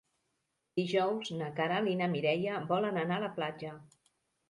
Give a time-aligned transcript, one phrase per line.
[0.81, 3.79] Dijous na Queralt i na Mireia volen anar a la platja.